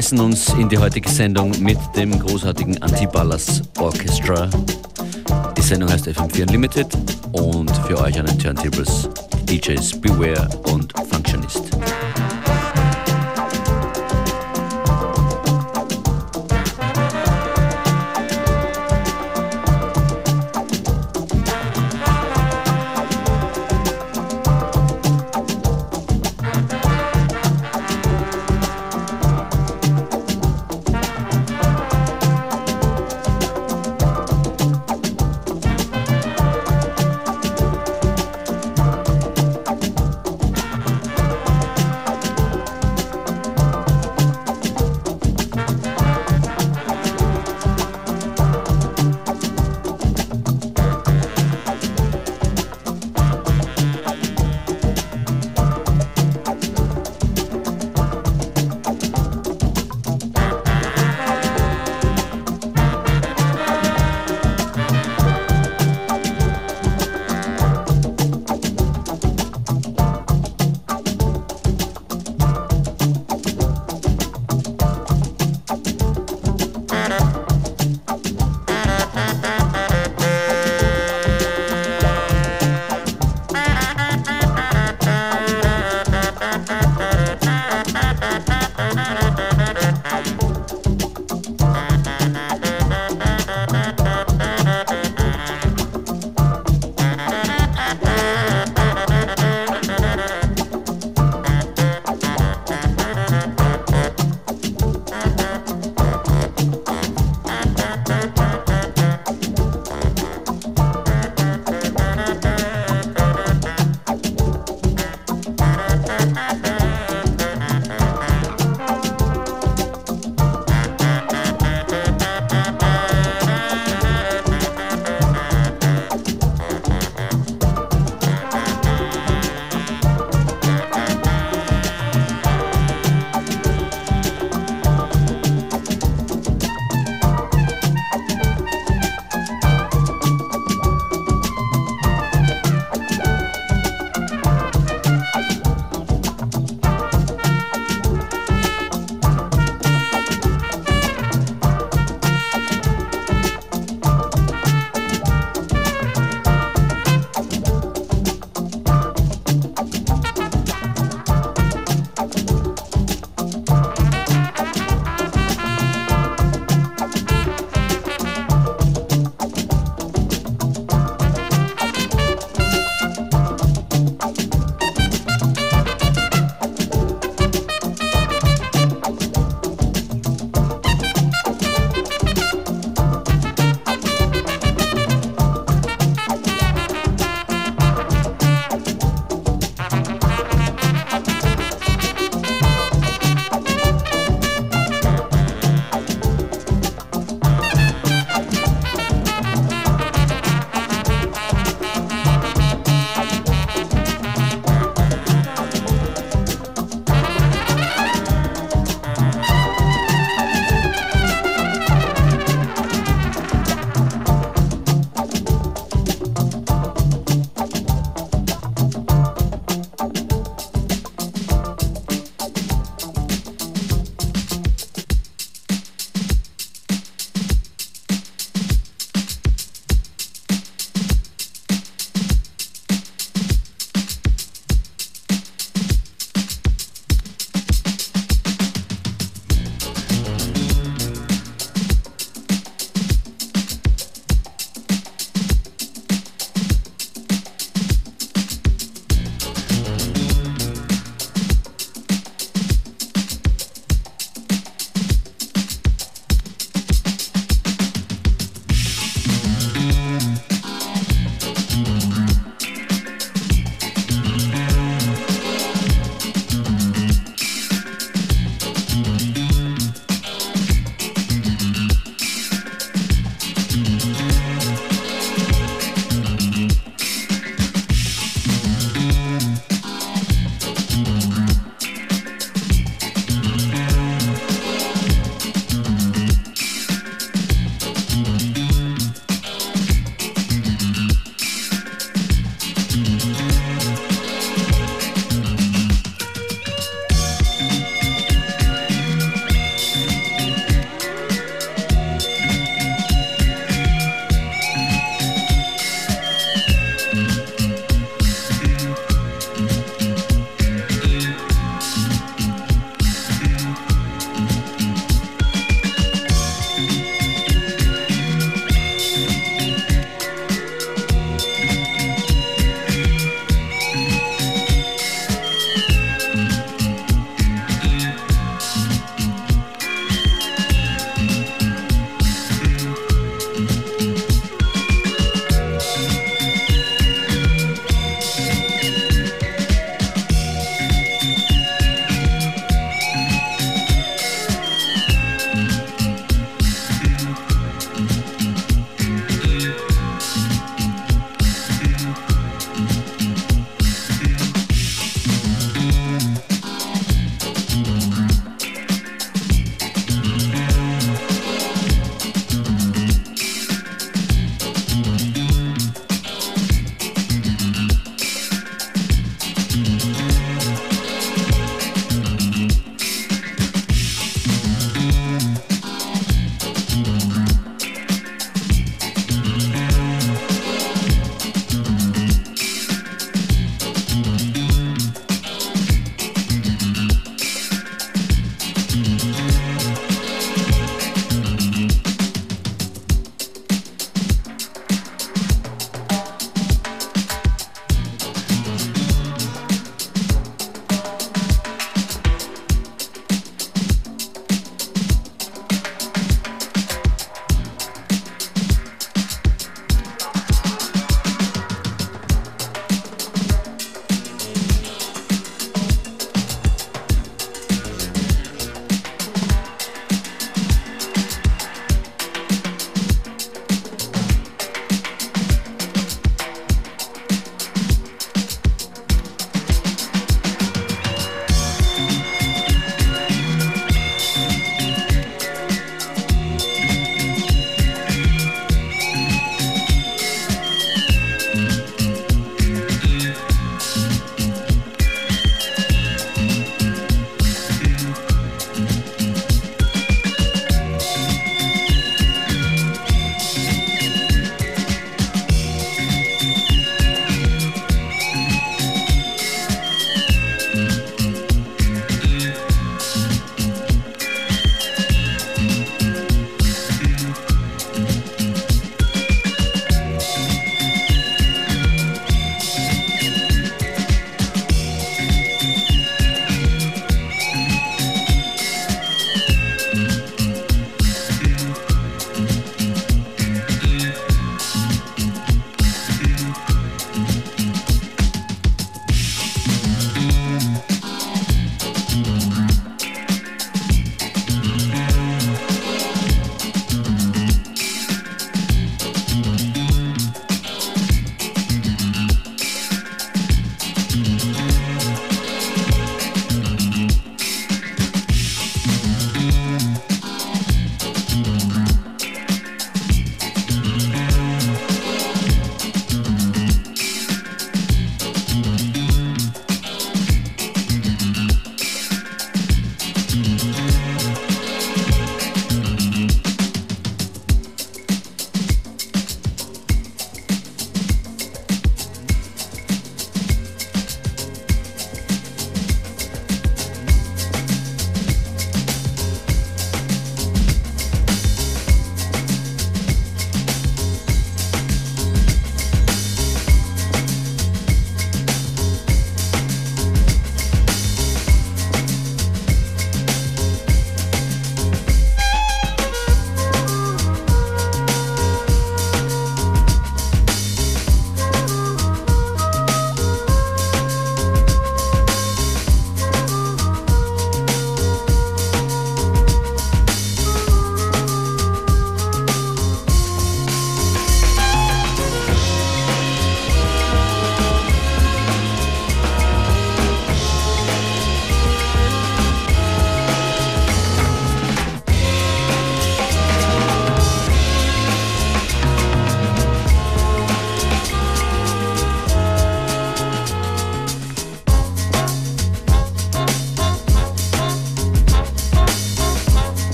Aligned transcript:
Schmeißen 0.00 0.20
uns 0.20 0.48
in 0.54 0.66
die 0.66 0.78
heutige 0.78 1.10
Sendung 1.10 1.52
mit 1.60 1.76
dem 1.94 2.18
großartigen 2.18 2.80
Antiballas 2.80 3.60
Orchestra. 3.78 4.48
Die 5.54 5.60
Sendung 5.60 5.90
heißt 5.90 6.08
FM4 6.08 6.44
Unlimited 6.44 6.86
und 7.32 7.70
für 7.86 7.98
euch 7.98 8.18
an 8.18 8.24
den 8.24 8.38
Turntables 8.38 9.10
DJs 9.44 10.00
Beware 10.00 10.48
und 10.72 10.89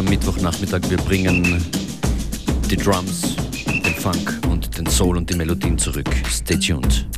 am 0.00 0.06
Mittwochnachmittag. 0.06 0.80
Wir 0.88 0.96
bringen 0.96 1.62
die 2.70 2.76
Drums, 2.76 3.36
den 3.66 3.94
Funk 3.94 4.40
und 4.48 4.78
den 4.78 4.86
Soul 4.86 5.18
und 5.18 5.28
die 5.28 5.36
Melodien 5.36 5.76
zurück. 5.76 6.08
Stay 6.26 6.58
tuned. 6.58 7.09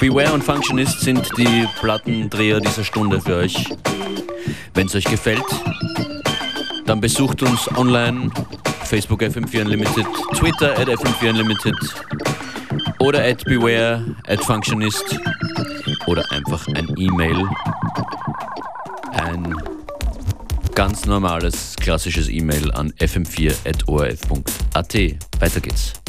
Beware 0.00 0.32
und 0.32 0.42
Functionist 0.42 1.02
sind 1.02 1.30
die 1.36 1.68
Plattendreher 1.78 2.58
dieser 2.58 2.82
Stunde 2.84 3.20
für 3.20 3.36
euch. 3.36 3.66
Wenn 4.72 4.86
es 4.86 4.94
euch 4.94 5.04
gefällt, 5.04 5.44
dann 6.86 7.02
besucht 7.02 7.42
uns 7.42 7.68
online, 7.76 8.30
Facebook 8.84 9.20
FM4 9.20 9.60
Unlimited, 9.60 10.06
Twitter 10.34 10.70
at 10.78 10.88
FM4 10.88 11.28
Unlimited 11.28 11.74
oder 12.98 13.22
at 13.22 13.44
Beware 13.44 14.16
at 14.26 14.42
Functionist 14.42 15.20
oder 16.06 16.24
einfach 16.32 16.66
ein 16.68 16.88
E-Mail. 16.96 17.46
Ein 19.12 19.54
ganz 20.74 21.04
normales, 21.04 21.76
klassisches 21.76 22.30
E-Mail 22.30 22.72
an 22.72 22.90
fm4.orf.at. 22.92 24.94
Weiter 25.40 25.60
geht's. 25.60 25.99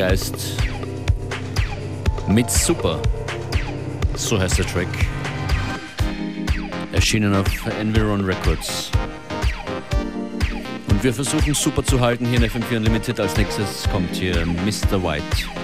Morgengeist 0.00 0.56
mit 2.26 2.50
Super. 2.50 3.02
So 4.14 4.40
heißt 4.40 4.56
der 4.56 4.66
Track. 4.66 4.88
Erschienen 6.92 7.34
auf 7.34 7.46
Environ 7.78 8.24
Records. 8.24 8.90
Und 10.88 11.04
wir 11.04 11.12
versuchen 11.12 11.52
super 11.52 11.84
zu 11.84 12.00
halten 12.00 12.24
hier 12.24 12.38
in 12.38 12.50
FM4 12.50 12.78
Unlimited. 12.78 13.20
Als 13.20 13.36
nächstes 13.36 13.86
kommt 13.90 14.14
hier 14.16 14.46
Mr. 14.46 15.02
White. 15.02 15.59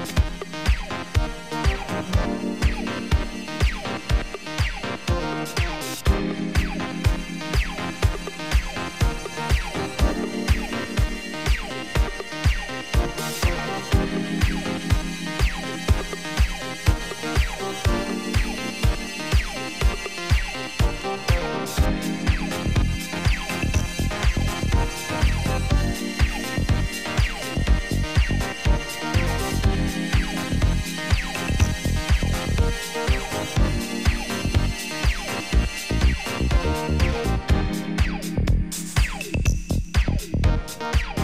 Bye. 40.78 41.15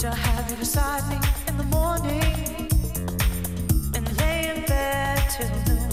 to 0.00 0.10
have 0.10 0.50
you 0.50 0.56
beside 0.56 1.06
me 1.10 1.16
in 1.46 1.58
the 1.58 1.64
morning 1.64 2.70
and 3.94 4.06
till 5.28 5.50
noon. 5.66 5.90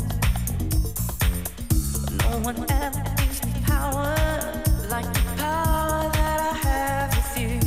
No 2.19 2.39
one 2.39 2.65
ever 2.71 3.03
gives 3.17 3.43
me 3.43 3.51
power 3.65 4.15
like 4.89 5.11
the 5.13 5.19
power 5.35 6.09
that 6.13 6.39
I 6.39 6.53
have 6.67 7.09
with 7.17 7.37
you. 7.37 7.59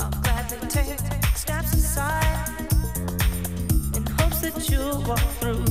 I 0.00 0.08
gladly 0.22 0.68
take 0.68 1.00
steps 1.36 1.74
aside 1.74 2.48
in 3.94 4.06
hopes 4.06 4.40
that 4.40 4.70
you'll 4.70 5.02
walk 5.02 5.20
through. 5.38 5.66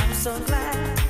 I'm 0.00 0.14
so 0.14 0.36
glad. 0.40 1.09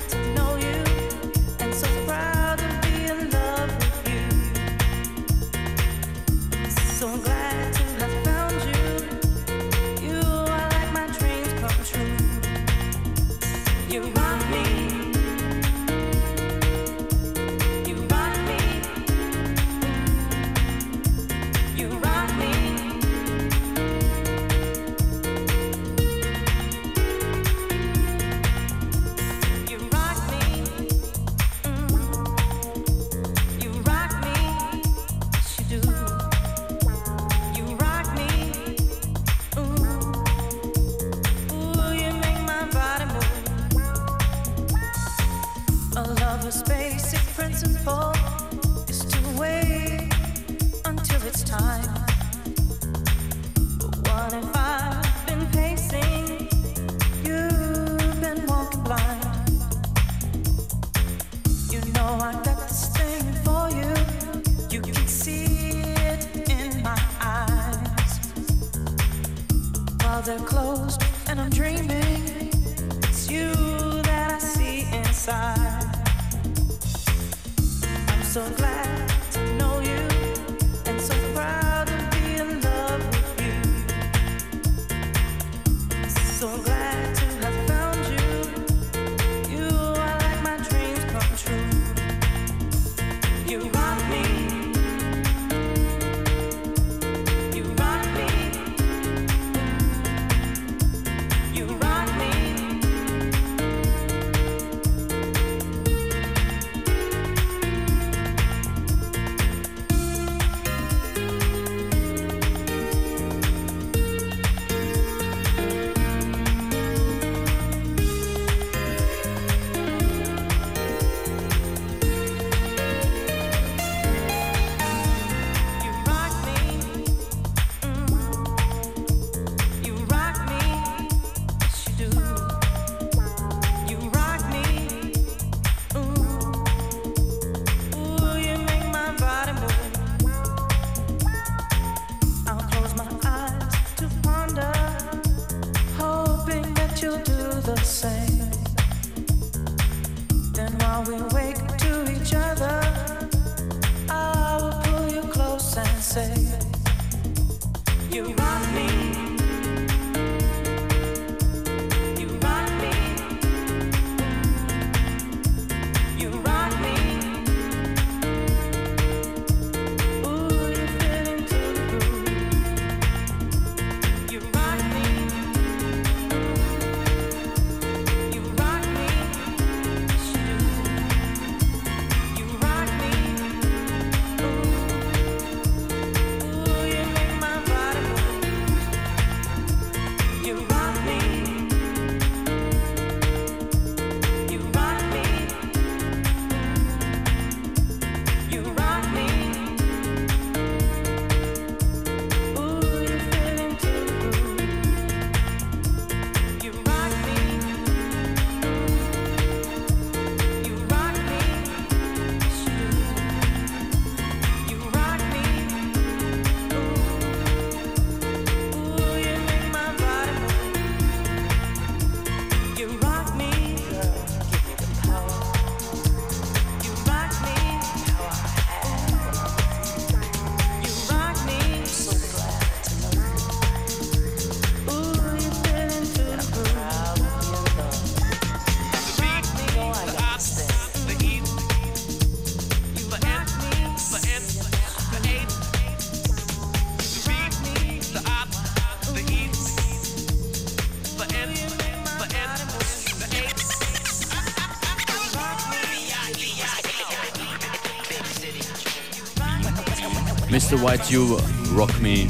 White 260.82 261.12
You 261.12 261.38
Rock 261.76 262.00
Me. 262.00 262.26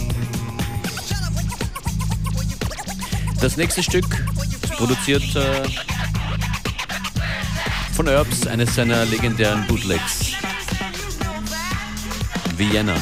Das 3.40 3.56
nächste 3.56 3.82
Stück 3.82 4.04
ist 4.62 4.72
produziert 4.72 5.22
äh, 5.36 5.62
von 7.92 8.08
Herbs, 8.08 8.46
eines 8.46 8.74
seiner 8.74 9.04
legendären 9.04 9.66
Bootlegs. 9.66 10.32
Vienna. 12.56 12.96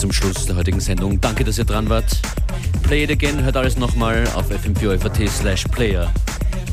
Zum 0.00 0.12
Schluss 0.12 0.46
der 0.46 0.56
heutigen 0.56 0.80
Sendung. 0.80 1.20
Danke, 1.20 1.44
dass 1.44 1.58
ihr 1.58 1.64
dran 1.66 1.90
wart. 1.90 2.20
Play 2.82 3.04
it 3.04 3.10
again, 3.10 3.44
hört 3.44 3.56
alles 3.56 3.76
nochmal 3.76 4.24
auf 4.34 4.50
fm4 4.50 5.28
slash 5.28 5.64
player. 5.64 6.10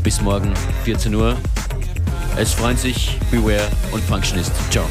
Bis 0.01 0.21
morgen, 0.21 0.53
14 0.85 1.13
Uhr. 1.13 1.35
Es 2.37 2.53
freuen 2.53 2.77
sich 2.77 3.17
Beware 3.29 3.67
und 3.91 4.01
Functionist. 4.03 4.53
Ciao. 4.71 4.85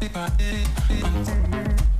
body, 0.00 0.08
body, 0.12 1.02
body. 1.02 1.97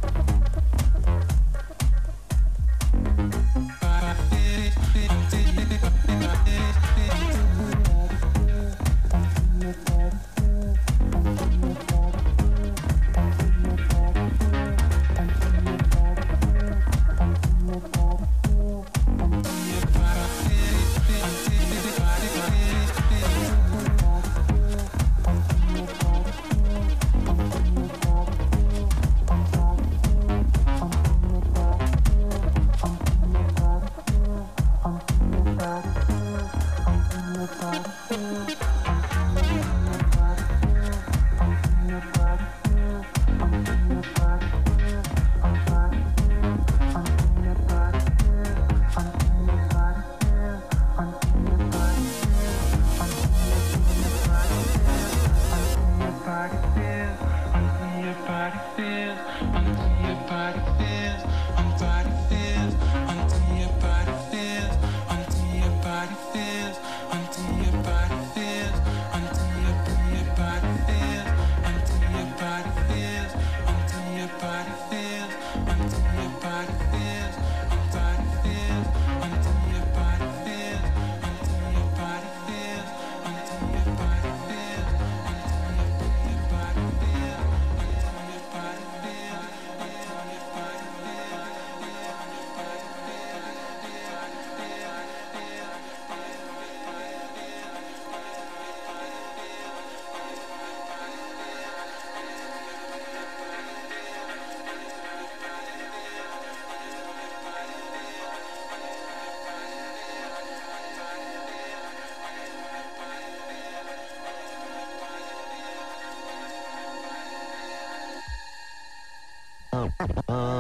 Um. 120.29 120.58